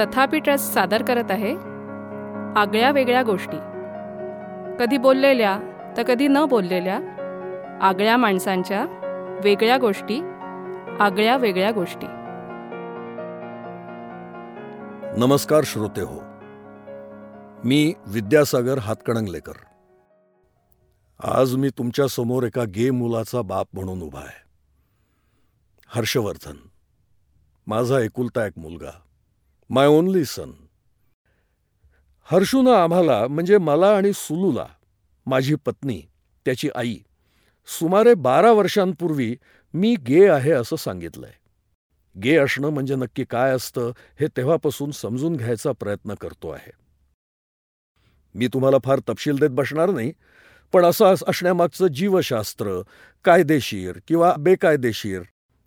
[0.00, 1.54] तथापि ट्रस्ट सादर करत आहे
[2.60, 3.56] आगळ्या वेगळ्या गोष्टी.
[4.78, 5.60] कधी बोललेल्या
[5.96, 6.98] तर कधी न बोललेल्या
[7.82, 8.86] आगळ्या माणसांच्या
[9.44, 10.20] वेगळ्या गोष्टी
[11.00, 12.06] आगळ्या वेगळ्या गोष्टी.
[15.20, 16.20] नमस्कार श्रोते हो.
[17.64, 19.52] मी विद्यासागर हातकणंगलेकर.
[21.24, 24.42] आज मी तुमच्यासमोर एका गे मुलाचा बाप म्हणून उभा आहे.
[25.88, 26.56] हर्षवर्धन
[27.66, 28.90] माझा एकुलता एक मुलगा.
[29.70, 30.50] माय ओनली सन
[32.24, 34.66] हर्षूनं आम्हाला म्हणजे मला आणि सुलूला
[35.26, 36.00] माझी पत्नी
[36.46, 36.98] त्याची आई
[37.66, 39.36] सुमारे बारा वर्षांपूर्वी
[39.74, 41.32] मी गे आहे असं सांगितलंय.
[42.22, 43.90] गे असणं म्हणजे नक्की काय असतं
[44.20, 46.70] हे तेव्हापासून समजून घ्यायचा प्रयत्न करतो आहे.
[48.34, 50.12] मी तुम्हाला फार तपशील देत बसणार नाही
[50.72, 52.80] पण असं असण्यामागचं जीवशास्त्र
[53.24, 55.22] कायदेशीर किंवा बेकायदेशीर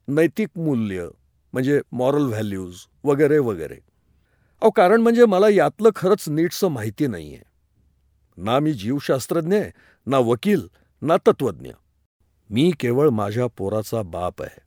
[0.07, 1.07] नैतिक मूल्य
[1.53, 2.75] म्हणजे मॉरल व्हॅल्यूज
[3.07, 3.75] वगैरे वगैरे.
[4.61, 7.43] अहो कारण म्हणजे मला यातलं खरंच नीटसं माहिती नाही आहे
[8.37, 9.71] ना मी जीवशास्त्रज्ञ आहे
[10.07, 10.67] ना वकील
[11.01, 11.71] ना तत्वज्ञ
[12.49, 14.59] मी केवळ माझ्या पोराचा बाप आहे.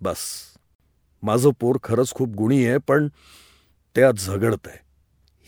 [0.00, 0.18] बस.
[1.22, 3.08] माझं पोर खरंच खूप गुणी आहे पण
[3.94, 4.78] त्यात झगडत आहे.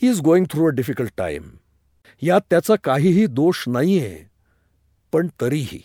[0.01, 1.43] He is going through a difficult time
[2.21, 4.29] यात त्याचा काहीही दोष नाही आहे
[5.11, 5.81] पण तरीही.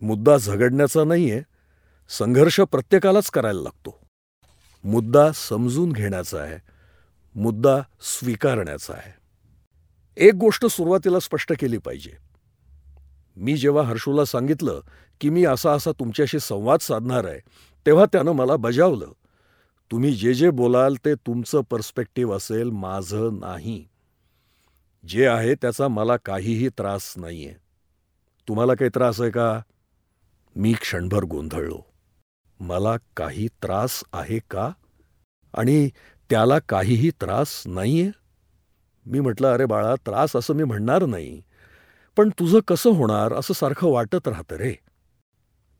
[0.00, 1.42] मुद्दा झगडण्याचा नाही आहे
[2.08, 3.97] संघर्ष प्रत्येकालाच करायला लागतो.
[4.84, 6.58] मुद्दा समजून घेण्याचा आहे
[7.34, 9.12] मुद्दा स्वीकारण्याचा आहे.
[10.16, 12.12] एक गोष्ट सुरुवातीला स्पष्ट केली पाहिजे.
[13.36, 14.80] मी जेव्हा हर्षूला सांगितलं
[15.20, 17.40] की मी असा असा तुमच्याशी संवाद साधणार आहे
[17.86, 19.12] तेव्हा त्यानं मला बजावलं.
[19.90, 23.88] तुम्ही जे जे बोलाल ते तुमचं पर्स्पेक्टिव्ह असेल माझं नाही.
[25.08, 27.54] जे आहे त्याचा मला काहीही त्रास नाहीये.
[28.48, 29.60] तुम्हाला काही त्रास आहे का?
[30.56, 31.87] मी क्षणभर गोंधळलो.
[32.60, 34.70] मला काही त्रास आहे का?
[35.54, 35.88] आणि
[36.30, 38.10] त्याला काहीही त्रास नाहीये?
[39.06, 41.42] मी म्हटलं अरे बाळा त्रास असं मी म्हणणार नाही.
[42.16, 44.74] पण तुझं कसं होणार असं सारखं वाटत राहतं रे.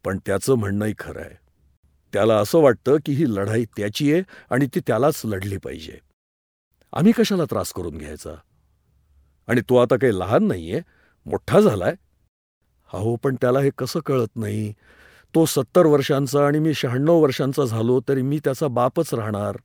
[0.05, 1.39] पण त्याचं म्हणणंही खरं आहे.
[2.13, 5.99] त्याला असं वाटतं की ही लढाई त्याची आहे आणि ती त्यालाच लढली पाहिजे.
[6.93, 8.31] आम्ही कशाला त्रास करून घ्यायचा?
[9.47, 10.81] आणि तो आता काही लहान नाहीये
[11.27, 11.95] मोठा झालाय.
[12.93, 14.75] अहो पण त्याला हे कसं कळत नाही?
[15.35, 19.57] तो सत्तर वर्षांचा आणि मी शहाण्णव वर्षांचा झालो तरी मी त्याचा बापच राहणार.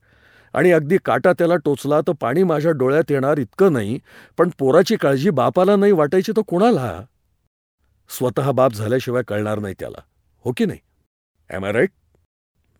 [0.54, 3.98] आणि अगदी काटा त्याला टोचला तर पाणी माझ्या डोळ्यात येणार इतकं नाही
[4.38, 7.02] पण पोराची काळजी बापाला नाही वाटायची तर कोणाला?
[8.08, 10.02] स्वतः बाप झाल्याशिवाय कळणार नाही त्याला.
[10.44, 10.78] हो की नाही?
[11.50, 11.90] ॲम आय राईट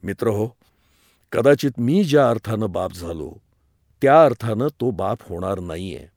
[0.03, 0.47] मित्र हो
[1.33, 3.33] कदाचित मी ज्या अर्थानं बाप झालो
[4.03, 6.14] त्या अर्थानं तो बाप होणार नाहीये.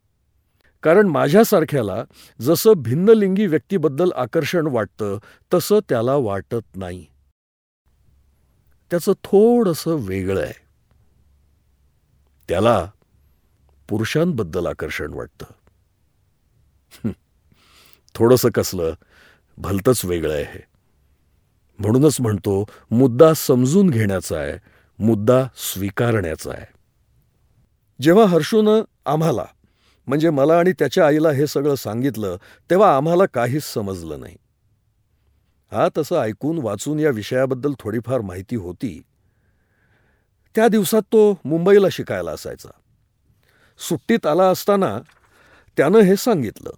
[0.88, 2.04] कारण माझ्यासारख्याला
[2.42, 5.18] जसं भिन्नलिंगी व्यक्तीबद्दल आकर्षण वाटतं
[5.54, 7.06] तसं त्याला वाटत नाही.
[8.90, 10.54] त्याचं थोडंसं वेगळं आहे.
[12.50, 12.92] त्याला
[13.90, 15.46] पुरुषांबद्दल आकर्षण वाटतं.
[18.16, 18.94] थोडंसं कसलं
[19.58, 20.64] भलतंच वेगळं आहे
[21.80, 24.58] म्हणूनच म्हणतो मुद्दा समजून घेण्याचा आहे
[25.00, 26.66] मुद्दा स्वीकारण्याचा आहे.
[28.02, 29.46] जेव्हा हर्षूनं आम्हाला
[30.08, 32.38] म्हणजे मला आणि त्याच्या आईला हे सगळं सांगितलं
[32.70, 34.36] तेव्हा आम्हाला काहीच समजलं नाही.
[35.72, 39.02] हा तसं ऐकून वाचून या विषयाबद्दल थोडीफार माहिती होती.
[40.56, 42.70] त्या दिवसात तो मुंबईला शिकायला असायचा.
[43.80, 45.00] सुट्टीत आला असताना
[45.78, 46.72] त्यानं हे सांगितलं.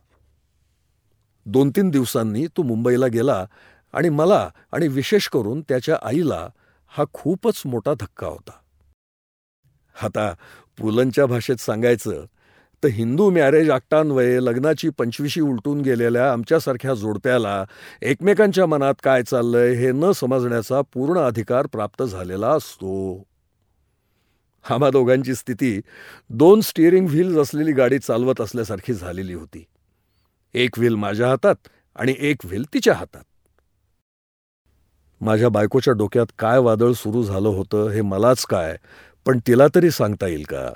[1.46, 3.46] दोन तीन दिवसांनी तो मुंबईला गेला
[3.94, 6.50] आणि मला आणि विशेष करून त्याच्या आईला
[6.88, 8.52] हा खूपच मोठा धक्का होता.
[10.04, 10.34] आता
[10.78, 12.26] पुलंच्या भाषेत सांगायचं
[12.84, 17.66] तर हिंदू मॅरेज आक्टांवये लग्नाची पंचवीशी उलटून गेलेल्या आमच्यासारख्या जोडप्याला
[18.02, 23.24] एकमेकांच्या मनात काय चाललंय हे न समजण्याचा पूर्ण अधिकार प्राप्त झालेला असतो.
[24.70, 25.82] आम्हा दोघांची स्थिती
[26.30, 29.66] दोन स्टिअरिंग व्हील्स असलेली गाडी चालवत असल्यासारखी झालेली होती.
[30.54, 31.56] एक व्हील माझ्या हातात
[31.96, 33.24] आणि एक व्हील तिच्या हातात.
[35.22, 38.78] माझ्या बायकोच्या डोक्यात काय वादळ सुरू झालं होतं हे मलाच काय
[39.26, 40.74] पण तिला तरी सांगता येईल का?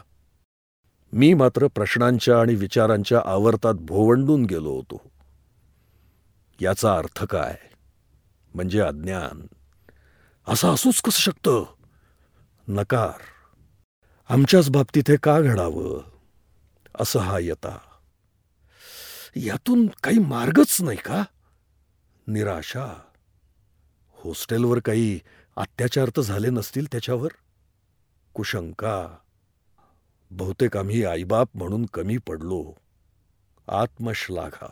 [1.16, 5.12] मी मात्र प्रश्नांच्या आणि विचारांच्या आवर्तात भोवंडून गेलो होतो.
[6.62, 7.58] याचा अर्थ काय?
[8.56, 9.48] म्हणजे अज्ञान.
[10.48, 11.66] असं असूच कसं शकतं?
[12.68, 13.22] नकार.
[14.30, 16.04] आमच्याच बाबतीत हे का घडावं?
[17.00, 17.78] असं हा येता
[19.36, 21.24] यातून काही मार्गच नाही का?
[22.28, 22.94] निराशा.
[24.24, 25.20] हॉस्टेलवर काही
[25.56, 27.30] अत्याचार तर झाले नसतील त्याच्यावर?
[28.34, 29.18] कुशंका.
[30.34, 32.74] बहुतेक आम्ही आईबाप म्हणून कमी पडलो.
[33.68, 34.70] आत्मश्लाघा.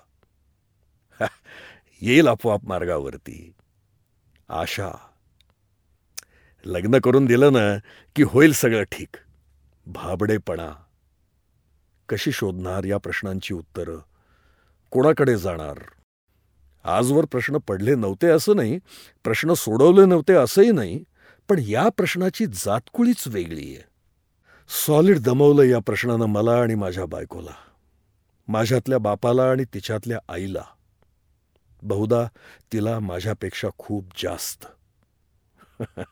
[2.01, 3.53] येईल आपोआप मार्गावरती.
[4.49, 4.91] आशा.
[6.65, 7.77] लग्न करून दिलं ना
[8.15, 9.15] की होईल सगळं ठीक.
[9.85, 10.83] भाबडेपणा.
[12.09, 13.97] कशी शोधणार या प्रश्नांची उत्तरं?
[14.91, 15.77] कोणाकडे जाणार?
[16.83, 18.79] आजवर प्रश्न पडले नव्हते असं नाही
[19.23, 21.03] प्रश्न सोडवले नव्हते असंही नाही
[21.49, 23.90] पण या प्रश्नाची जातकुळीच वेगळी आहे.
[24.73, 27.51] सॉलिड दमवलं या प्रश्नानं मला आणि माझ्या बायकोला.
[28.47, 30.63] माझ्यातल्या बापाला आणि तिच्यातल्या आईला.
[31.83, 32.27] बहुधा
[32.73, 34.65] तिला माझ्यापेक्षा खूप जास्त.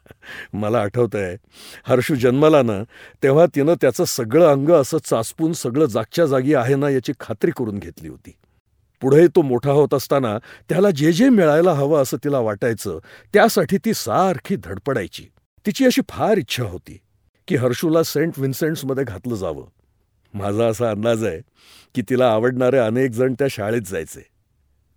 [0.53, 1.37] मला आठवतंय
[1.85, 2.83] हर्षू जन्माला ना
[3.23, 7.79] तेव्हा तिनं त्याचं सगळं अंग असं चाचपून सगळं जागच्या जागी आहे ना याची खात्री करून
[7.79, 8.31] घेतली होती.
[9.01, 10.37] पुढे तो मोठा होत असताना
[10.69, 12.99] त्याला जे जे मिळायला हवं असं तिला वाटायचं
[13.33, 15.25] त्यासाठी ती सारखी धडपडायची.
[15.65, 16.97] तिची अशी फार इच्छा होती.
[17.49, 19.67] की हर्षूला सेंट विन्सेंट्समध्ये घातलं जावं.
[20.33, 21.41] माझा असा अंदाज आहे
[21.95, 24.25] की तिला आवडणारे अनेक जण त्या शाळेत जायचे.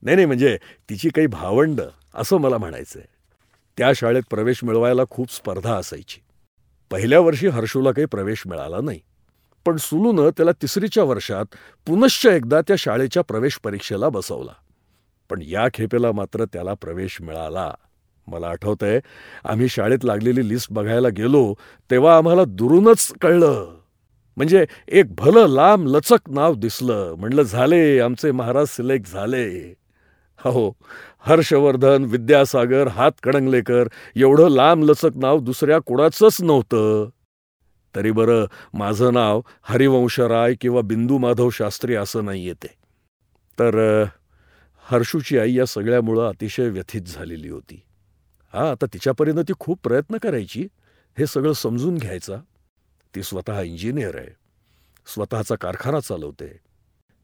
[0.02, 0.58] नाही नाही म्हणजे
[0.90, 1.80] तिची काही भावंड
[2.14, 3.02] असं मला म्हणायचंय.
[3.78, 6.20] त्या शाळेत प्रवेश मिळवायला खूप स्पर्धा असायची.
[6.90, 9.00] पहिल्या वर्षी हर्षूला काही प्रवेश मिळाला नाही.
[9.64, 11.44] पण सुलूनं त्याला तिसरीच्या वर्षात
[11.86, 14.52] पुनश्च एकदा त्या शाळेच्या प्रवेश परीक्षेला बसवला.
[15.30, 17.74] पण या खेपेला मात्र त्याला प्रवेश मिळाला.
[18.26, 19.00] मला आठवतंय
[19.44, 21.54] आम्ही शाळेत लागलेली लिस्ट बघायला गेलो
[21.90, 23.74] तेव्हा आम्हाला दुरूनच कळलं.
[24.36, 27.14] म्हणजे एक भलं लांब लचक नाव दिसलं.
[27.18, 29.74] म्हणलं झाले आमचे महाराज सिलेक्ट झाले.
[30.40, 30.72] हो
[31.20, 37.08] हर्षवर्धन विद्यासागर हातकणंगलेकर एवढं लांब लचक नाव दुसऱ्या कोणाचंच नव्हतं.
[37.96, 42.74] तरी बरं माझं नाव हरिवंशराय किंवा बिंदू माधव शास्त्री असं नाही येते
[43.58, 44.04] तर
[44.84, 47.80] हर्षूची आई या सगळ्यामुळं अतिशय व्यथित झालेली होती.
[48.52, 50.68] हा आता तिच्यापर्यंत ती खूप प्रयत्न करायची.
[51.18, 52.36] हे सगळं समजून घ्यायचा.
[53.14, 54.28] ती स्वतः इंजिनियर आहे.
[55.14, 56.60] स्वतःचा कारखाना चालवते.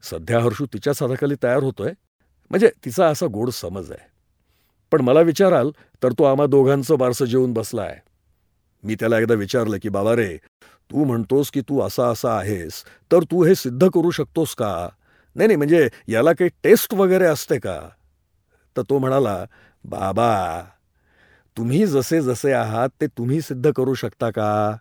[0.03, 1.91] सध्या हर्षू तिच्याच हाताखाली तयार होतोय.
[2.49, 4.07] म्हणजे तिचा असा गोड समज आहे.
[4.91, 5.69] पण मला विचाराल
[6.03, 7.99] तर तो आम्हा दोघांचं बारसं जेवून बसलाय
[8.83, 10.37] मी त्याला एकदा विचारलं की बाबा रे
[10.91, 14.89] तू म्हणतोस की तू असा असा आहेस तर तू हे सिद्ध करू शकतोस का?
[15.35, 17.89] नाही नाही म्हणजे याला काही टेस्ट वगैरे असते का?
[18.77, 19.45] तर तो म्हणाला
[19.83, 20.63] बाबा
[21.59, 24.77] तुम्ही जसे जसे आहात ते तुम्ही सिद्ध करू शकता का?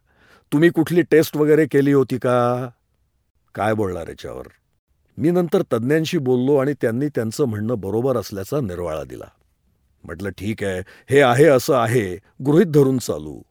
[0.52, 2.68] तुम्ही कुठली टेस्ट वगैरे केली होती का?
[3.54, 4.44] काय बोलणार याच्यावर?
[5.18, 9.24] मी नंतर तज्ज्ञांशी बोललो आणि त्यांनी त्यांचं म्हणणं बरोबर असल्याचा निर्वाळा दिला.
[10.04, 10.82] म्हटलं ठीक आहे.
[11.10, 12.18] हे आहे असं आहे.
[12.44, 13.42] गृहित धरून चालू.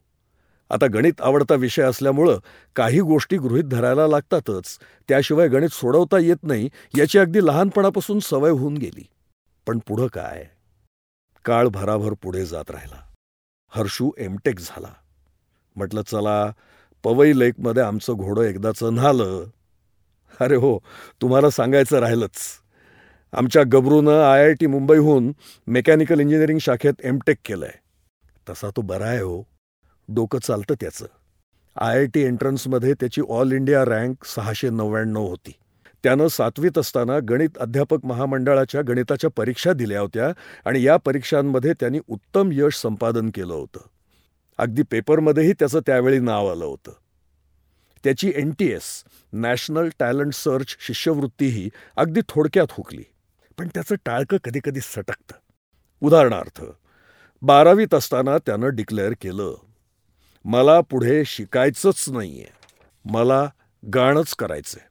[0.69, 2.39] आता गणित आवडता विषय असल्यामुळं
[2.75, 4.79] काही गोष्टी गृहित धरायला लागतातच.
[5.09, 9.07] त्याशिवाय गणित सोडवता येत नाही याची अगदी लहानपणापासून सवय होऊन गेली.
[9.67, 10.49] पण पुढं काय?
[11.45, 13.03] काळ भराभर पुढे जात राहिला.
[13.69, 14.93] हर्षू एमटेक झाला.
[15.75, 16.51] म्हटलं चला
[17.03, 19.45] पवई लेकमध्ये आमचं घोडं एकदाचं न्हालं.
[20.39, 20.79] अरे हो
[21.21, 22.61] तुम्हाला सांगायचं राहिलंच.
[23.33, 25.31] आमच्या गबरूनं आय आय टी मुंबईहून
[25.67, 27.71] मेकॅनिकल इंजिनिअरिंग शाखेत एमटेक केलंय.
[28.49, 29.43] तसा तो बरा आहे हो.
[30.07, 31.05] डोकं चालतं त्याचं.
[31.79, 35.51] आय आय टी एंट्रन्समध्ये त्याची ऑल इंडिया रँक सहाशे नव्याण्णव होती.
[36.03, 40.27] त्यानं सातवीत असताना गणित अध्यापक महामंडळाच्या गणिताच्या परीक्षा दिल्या होत्या
[40.65, 43.79] आणि या परीक्षांमध्ये त्यांनी उत्तम यश संपादन केलं होतं.
[44.57, 46.91] अगदी पेपरमध्येही त्याचं त्यावेळी नाव आलं होतं.
[48.03, 49.03] त्याची N T S
[49.33, 53.03] national talent search शिष्यवृत्तीही अगदी थोडक्यात हुकली.
[53.57, 55.33] पण त्याचं टाळकं कधीकधी सटकतं.
[56.01, 56.63] उदाहरणार्थ
[57.41, 59.55] बारावीत असताना त्यानं डिक्लेअर केलं
[60.45, 62.45] मला पुढे शिकायचंच नाहीये.
[63.05, 63.49] मला
[63.93, 64.87] गाणंच करायचंय.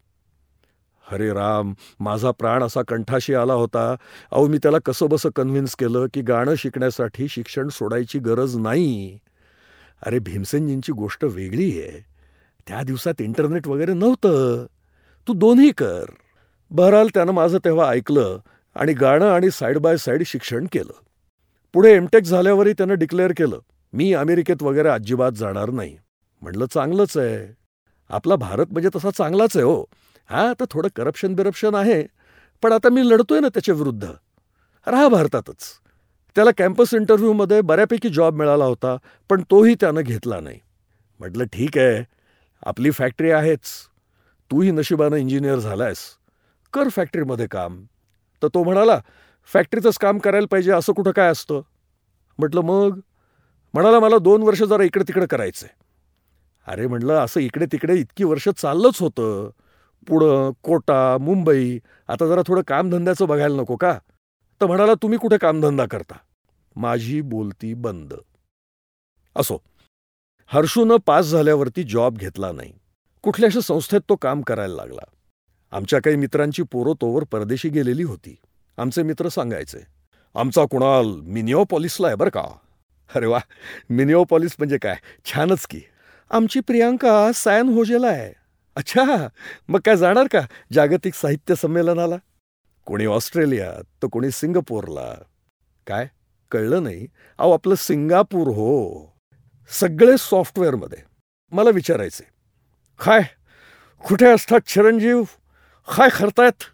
[1.13, 3.97] अरे राम माझा प्राण असा कंठाशी आला होता.
[4.31, 9.19] अहो मी त्याला कसं बसं कन्व्हिन्स केलं की गाणं शिकण्यासाठी शिक्षण सोडायची गरज नाही.
[10.07, 12.05] अरे भीमसेनजींची गोष्ट वेगळी आहे.
[12.69, 14.67] त्या दिवसात इंटरनेट वगैरे नव्हतं.
[15.29, 16.05] तू दोन्ही कर.
[16.71, 18.39] बहराल त्यानं माझं तेव्हा ऐकलं
[18.75, 20.93] आणि गाणं आणि साईड बाय साईड शिक्षण केलं.
[21.73, 23.59] पुढे एमटेक झाल्यावरही त्यानं डिक्लेअर केलं
[23.93, 25.97] मी अमेरिकेत वगैरे अजिबात जाणार नाही.
[26.43, 27.55] म्हणलं चांगलंच आहे.
[28.09, 29.85] आपला भारत म्हणजे तसा चांगलाच आहे हो.
[30.31, 32.05] हा आता थोडं करप्शन बिरप्शन आहे
[32.63, 34.05] पण आता मी लढतोय ना त्याच्या विरुद्ध.
[34.87, 35.63] राहा भारतातच.
[36.35, 38.97] त्याला कॅम्पस इंटरव्ह्यूमध्ये बऱ्यापैकी जॉब मिळाला होता
[39.31, 40.59] पण तोही त्यानं घेतला नाही.
[41.19, 42.05] म्हटलं ठीक आहे
[42.67, 43.61] आपली फॅक्टरी आहेच.
[44.51, 45.99] तूही नशिबानं इंजिनियर झालायस.
[46.73, 47.85] कर फॅक्टरीमध्ये काम.
[48.43, 49.01] तर तो म्हणाला
[49.53, 51.61] फॅक्टरीचंच काम करायला पाहिजे असं कुठं काय असतं?
[52.39, 53.01] म्हटलं मग?
[53.75, 55.69] म्हणाला मला दोन वर्ष जरा इकडे तिकडे करायचंय.
[56.67, 59.51] अरे म्हटलं असं इकडे तिकडे इतकी वर्ष चाललंच होतं.
[60.07, 63.99] पुणं कोटा मुंबई आता जरा थोडं कामधंद्याचं बघायला नको का?
[64.61, 66.15] तर म्हणाला तुम्ही कुठे कामधंदा करता?
[66.77, 68.15] माझी बोलती बंद.
[69.37, 69.59] असो.
[70.47, 72.73] हर्षूनं पास झाल्यावरती जॉब घेतला नाही.
[73.23, 75.03] कुठल्याशा संस्थेत तो काम करायला लागला.
[75.73, 78.37] आमच्या काही मित्रांची पोरं तोवर परदेशी गेलेली होती.
[78.77, 79.79] आमचे मित्र सांगायचे
[80.35, 82.43] आमचा कुणाल मिनिओपॉलिसला आहे बरं का?
[83.15, 83.39] अरे वा!
[83.91, 84.97] मिनिओपॉलिस म्हणजे काय?
[85.25, 85.81] छानच की.
[86.31, 88.46] आमची प्रियांका सॅन होजेला आहे.
[88.77, 89.29] अच्छा
[89.69, 90.41] मग काय जाणार का?
[90.73, 92.17] जागतिक साहित्य संमेलनाला?
[92.87, 95.13] कोणी ऑस्ट्रेलियात तर कोणी सिंगापूरला.
[95.87, 96.07] काय?
[96.53, 97.07] कळलं नाही.
[97.39, 99.07] अहो आपलं सिंगापूर हो.
[99.71, 100.99] सगळे सॉफ्टवेअरमध्ये.
[101.53, 102.25] मला विचारायचे
[103.01, 103.23] काय
[104.05, 105.23] कुठे असतात चिरंजीव?
[105.89, 106.65] काय करतायत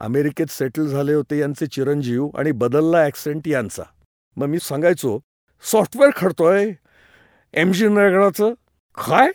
[0.00, 3.82] अमेरिकेत सेटल झाले होते यांचे चिरंजीव आणि बदलला ॲक्सेंट यांचा.
[4.36, 5.18] मग मी सांगायचो
[5.64, 6.72] सॉफ्टवेअर खडतोय?
[7.54, 8.52] M G नगराचं?
[8.96, 9.30] काय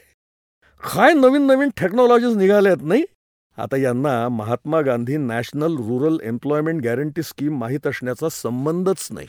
[0.84, 3.04] काय नवीन नवीन टेक्नॉलॉजीज निघाल्यात नाही?
[3.58, 9.28] आता यांना Mahatma Gandhi national rural employment guarantee scheme माहीत असण्याचा संबंधच नाही.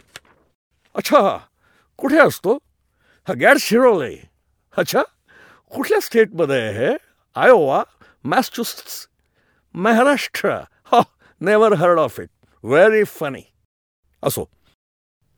[0.95, 1.37] अच्छा
[1.99, 2.55] कुठे असतो?
[3.29, 4.15] हा गॅड शिरोले
[4.75, 5.03] अच्छा
[5.73, 6.95] कुठल्या स्टेटमध्ये आहे?
[7.37, 7.83] Iowa
[8.25, 9.07] Massachusetts
[9.75, 10.55] Maharashtra.
[10.93, 11.01] हा
[11.41, 12.29] never heard of it
[12.65, 13.43] very funny
[14.23, 14.45] असो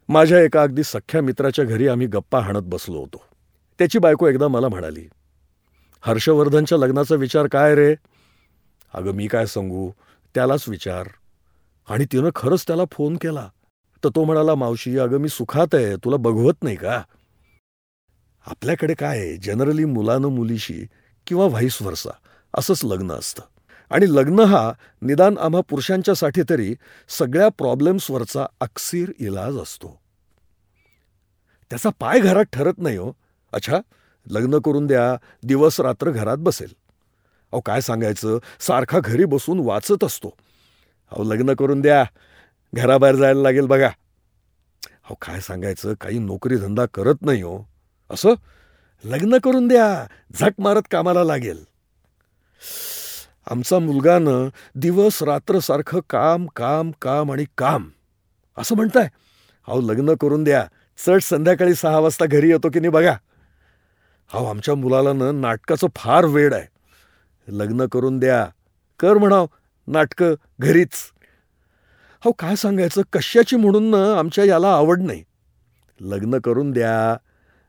[0.09, 3.25] माझ्या एका अगदी सख्ख्या मित्राच्या घरी आम्ही गप्पा हाणत बसलो होतो.
[3.79, 5.07] त्याची बायको एकदा मला म्हणाली
[6.07, 7.95] हर्षवर्धनच्या लग्नाचा विचार काय रे?
[8.95, 9.91] अगं मी काय सांगू?
[10.35, 11.07] त्यालाच विचार.
[11.89, 13.49] आणि तिनं खरंच त्याला फोन केला.
[14.05, 15.97] तर तो म्हणाला मावशी अगं मी सुखात आहे.
[15.97, 17.03] तुला बघवत नाही का?
[18.47, 19.37] आपल्याकडे काय आहे?
[19.37, 20.87] जनरली मुलानं मुलीशी
[21.27, 22.11] किंवा व्हाईस वर्सा.
[22.55, 23.43] असंच लग्न असतं.
[23.91, 26.77] आणि लग्न हा निदान आम्हा पुरुषांच्यासाठी तरी
[27.09, 30.01] सगळ्या प्रॉब्लेम्सवरचा अक्सीर इलाज असतो.
[31.71, 33.13] त्याचा पाय घरात ठरत नाही हो.
[33.53, 33.79] अच्छा.
[34.31, 36.73] लग्न करून द्या दिवस रात्र घरात बसेल.
[37.53, 38.39] अहो काय सांगायचं?
[38.61, 40.29] सारखा घरी बसून वाचत असतो.
[41.11, 42.05] अहो लग्न करून द्या.
[42.75, 43.89] घराबाहेर जायला लागेल बघा.
[44.87, 45.95] अहो काय सांगायचं?
[45.95, 47.69] काही नोकरी धंदा करत नाही हो.
[48.11, 48.35] असं?
[49.05, 50.07] लग्न करून द्या.
[50.41, 51.65] झक मारत कामाला लागेल.
[53.51, 57.89] आमचा मुलगानं दिवस रात्र सारखं काम काम काम आणि काम
[58.59, 59.09] असं म्हणताय.
[59.69, 60.67] अहो लग्न करून द्या.
[61.07, 63.17] चट संध्याकाळी सहा वाजता घरी येतो की नाही बघा.
[64.35, 66.67] अहो आमच्या मुलाला ना नाटकाचं फार वेड आहे.
[67.49, 68.49] लग्न करून द्या.
[69.01, 69.47] कर म्हणाव
[69.87, 70.91] नाटकं घरीच.
[72.25, 73.03] हो काय सांगायचं?
[73.13, 75.25] कशाची म्हणून ना आमच्या याला आवड नाही.
[76.01, 77.17] लग्न करून द्या.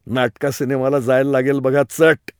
[0.08, 2.32] नाटका सिनेमाला जायला लागेल बघा चट.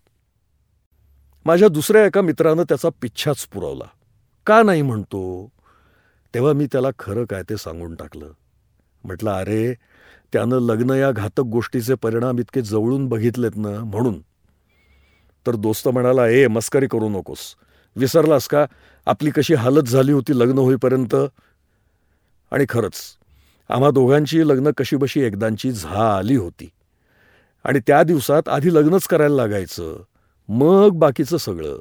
[1.46, 3.86] माझ्या दुसऱ्या एका मित्रानं त्याचा पिच्छाच पुरवला.
[4.46, 5.50] का नाही म्हणतो?
[6.34, 8.32] तेव्हा मी त्याला खरं काय ते सांगून टाकलं.
[9.04, 9.76] म्हटलं अरे
[10.36, 14.22] त्यानं लग्न या घातक गोष्टीचे परिणाम इतके जवळून बघितलेत ना म्हणून.
[15.48, 17.56] तर दोस्त म्हणाला ए मस्करी करू नकोस.
[17.96, 18.66] विसरलास का?
[19.06, 21.16] आपली कशी हालत झाली होती लग्न होईपर्यंत?
[22.52, 22.94] आणि खरंच
[23.70, 26.70] आम्हा दोघांची लग्न कशीबशी एकदांची झा आली होती.
[27.64, 30.04] आणि त्या दिवसात आधी लग्नच करायला लागायचं.
[30.48, 31.80] मग बाकीचं सगळं.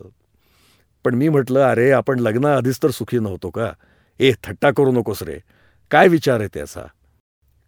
[1.04, 3.73] पण मी म्हटलं अरे आपण लग्नाआधीच तर सुखी नव्हतो का?
[4.20, 5.38] ए थट्टा करू नकोस रे.
[5.90, 6.82] काय विचार आहे त्याचा?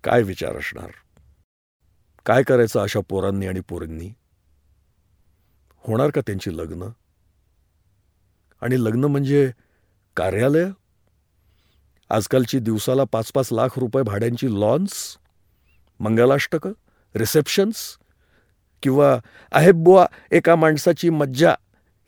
[0.04, 0.90] काय विचार असणार?
[2.26, 4.10] काय करायचं अशा पोरांनी आणि पोरींनी?
[5.78, 6.88] होणार का त्यांची लग्न?
[8.60, 9.50] आणि लग्न म्हणजे
[10.16, 10.70] कार्यालय?
[12.10, 15.18] आजकालची दिवसाला पाच पाच लाख रुपये भाड्यांची लॉन्स?
[16.00, 16.72] मंगलाष्टकं?
[17.14, 17.98] रिसेप्शन्स?
[18.82, 19.18] किंवा
[19.74, 21.54] बुवा एका माणसाची मज्जा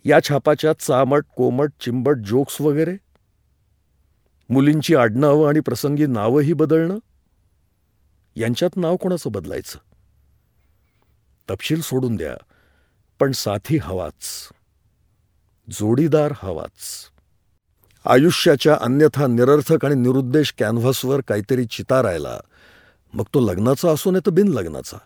[0.05, 2.97] या छापाच्या चामट कोमट चिंबट जोक्स वगैरे?
[4.51, 6.99] मुलींची आडनावं आणि प्रसंगी नावंही बदलणं?
[8.39, 9.79] यांच्यात नाव कोणाचं बदलायचं?
[11.51, 12.37] तपशील सोडून द्या
[13.21, 14.49] पण साथी हवाच
[15.71, 17.11] जोडीदार हवाच.
[18.05, 22.41] आयुष्याच्या अन्यथा निरर्थक आणि निरुद्देश कॅनव्हासवर काहीतरी चितारायला
[23.13, 24.97] मग तो लग्नाचा असो नाही तर बिनलग्नाचा.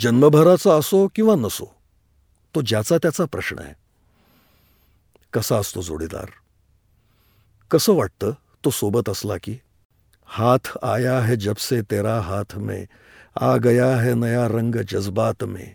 [0.00, 1.74] जन्मभराचा असो किंवा नसो
[2.54, 3.74] तो ज्याचा त्याचा प्रश्न आहे.
[5.32, 6.26] कसा असतो जोडीदार?
[7.70, 8.30] कसं वाटतं
[8.64, 9.58] तो सोबत असला की?
[10.32, 12.86] हाथ आया है जब से तेरा हाथ में,
[13.40, 15.74] आ गया है नया रंग जज्बात में।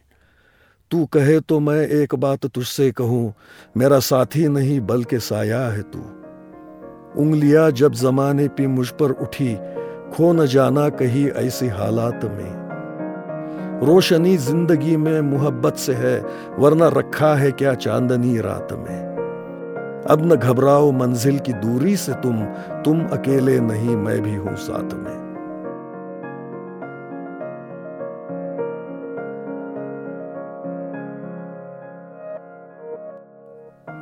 [0.91, 3.33] तू कहे तो मैं एक बात तुझसे कहूँ,
[3.77, 5.99] मेरा साथी नहीं बल्कि साया है तू।
[7.21, 9.55] उंगलियाँ जब जमाने पे मुझ पर उठी,
[10.13, 12.67] खो न जाना कहीं ऐसी हालात में।
[13.87, 16.19] रोशनी ज़िंदगी में मोहब्बत से है,
[16.59, 19.06] वरना रखा है क्या चांदनी रात में?
[20.09, 22.45] अब न घबराओ मंजिल की दूरी से तुम
[22.85, 25.27] तुम अकेले नहीं मैं भी हूं साथ में।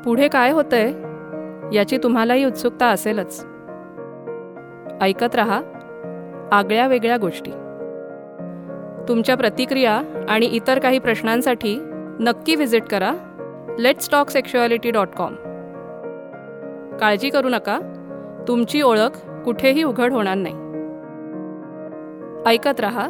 [0.05, 0.93] पुढे काय होतंय
[1.75, 3.45] याची तुम्हालाही उत्सुकता असेलच.
[5.01, 5.61] ऐकत रहा
[6.51, 7.51] आगळ्या वेगळ्या गोष्टी.
[9.07, 11.77] तुमच्या प्रतिक्रिया आणि इतर काही प्रश्नांसाठी
[12.19, 13.13] नक्की व्हिजिट करा.
[13.79, 15.35] Let's talk sexuality dot com
[16.99, 17.79] काळजी करू नका.
[18.47, 20.55] तुमची ओळख कुठेही उघड होणार नाही.
[22.49, 23.07] ऐकत रहा.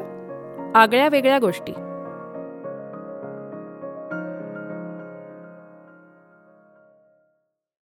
[0.75, 1.74] आगळ्या वेगळ्या गोष्टी.